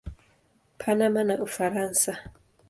[0.79, 2.11] Panama na Ufaransa.